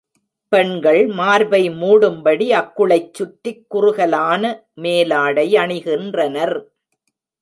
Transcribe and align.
பெண்கள் 0.51 1.07
மார்பை 1.09 1.69
மூடும்படி 1.81 2.47
அக்குளைச் 2.51 3.13
சுற்றிக் 3.13 3.69
குறுகலான 3.69 4.43
மேலாடை 4.81 5.45
யணிகின்றனர். 5.53 6.55